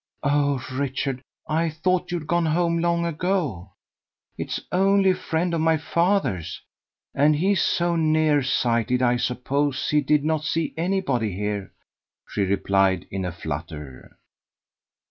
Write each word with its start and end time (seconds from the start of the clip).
"Oh! 0.23 0.65
Richard, 0.73 1.21
I 1.47 1.69
thought 1.69 2.11
you'd 2.11 2.25
gone 2.25 2.47
home 2.47 2.79
long 2.79 3.05
ago. 3.05 3.73
It's 4.35 4.59
only 4.71 5.11
a 5.11 5.15
friend 5.15 5.53
of 5.53 5.61
my 5.61 5.77
father's, 5.77 6.59
and 7.13 7.35
he's 7.35 7.61
so 7.61 7.95
near 7.95 8.41
sighted 8.41 9.03
I 9.03 9.17
suppose 9.17 9.89
he 9.91 10.01
did 10.01 10.25
not 10.25 10.43
see 10.43 10.73
anybody 10.75 11.33
here," 11.33 11.71
she 12.27 12.41
replied 12.41 13.05
in 13.11 13.25
a 13.25 13.31
flutter. 13.31 14.17